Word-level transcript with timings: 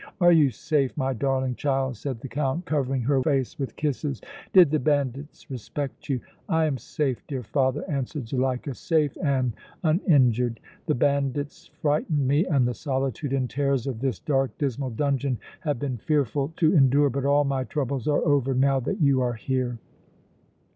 "Are 0.19 0.31
you 0.31 0.49
safe, 0.49 0.97
my 0.97 1.13
darling 1.13 1.53
child?" 1.53 1.95
said 1.95 2.21
the 2.21 2.27
Count, 2.27 2.65
covering 2.65 3.03
her 3.03 3.21
face 3.21 3.59
with 3.59 3.75
kisses. 3.75 4.19
"Did 4.51 4.71
the 4.71 4.79
bandits 4.79 5.51
respect 5.51 6.09
you?" 6.09 6.19
"I 6.49 6.65
am 6.65 6.79
safe, 6.79 7.21
dear 7.27 7.43
father," 7.43 7.87
answered 7.87 8.27
Zuleika, 8.27 8.73
"safe 8.73 9.15
and 9.23 9.53
uninjured. 9.83 10.59
The 10.87 10.95
bandits 10.95 11.67
frightened 11.67 12.27
me 12.27 12.45
and 12.47 12.67
the 12.67 12.73
solitude 12.73 13.31
and 13.31 13.47
terrors 13.47 13.85
of 13.85 13.99
this 13.99 14.17
dark, 14.17 14.57
dismal 14.57 14.89
dungeon 14.89 15.37
have 15.59 15.77
been 15.77 15.97
fearful 15.97 16.51
to 16.57 16.73
endure. 16.75 17.11
But 17.11 17.25
all 17.25 17.43
my 17.43 17.63
troubles 17.63 18.07
are 18.07 18.25
over 18.25 18.55
now 18.55 18.79
that 18.79 19.01
you 19.01 19.21
are 19.21 19.33
here!" 19.35 19.77